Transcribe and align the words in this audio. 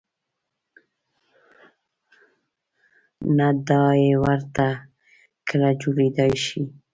نه 3.37 3.47
دای 3.67 4.03
ورته 4.23 4.67
کله 5.47 5.69
جوړېدای 5.81 6.33
شي. 6.45 6.61